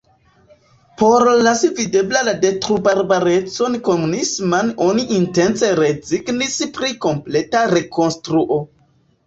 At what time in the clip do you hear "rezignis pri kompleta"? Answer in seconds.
5.83-7.65